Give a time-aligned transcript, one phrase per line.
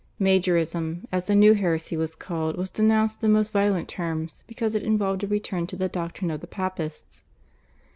[0.19, 4.73] /Majorism/, as the new heresy was called, was denounced in the most violent terms because
[4.73, 7.23] it involved a return to the doctrine of the Papists.